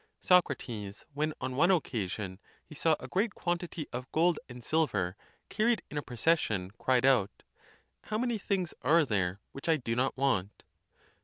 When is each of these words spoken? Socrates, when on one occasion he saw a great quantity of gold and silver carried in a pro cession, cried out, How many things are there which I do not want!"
Socrates, 0.19 1.05
when 1.13 1.31
on 1.39 1.55
one 1.55 1.69
occasion 1.69 2.39
he 2.65 2.73
saw 2.73 2.95
a 2.99 3.07
great 3.07 3.35
quantity 3.35 3.85
of 3.93 4.11
gold 4.11 4.39
and 4.49 4.63
silver 4.63 5.15
carried 5.47 5.83
in 5.91 5.97
a 5.99 6.01
pro 6.01 6.15
cession, 6.15 6.71
cried 6.79 7.05
out, 7.05 7.43
How 8.05 8.17
many 8.17 8.39
things 8.39 8.73
are 8.81 9.05
there 9.05 9.41
which 9.51 9.69
I 9.69 9.77
do 9.77 9.95
not 9.95 10.17
want!" 10.17 10.63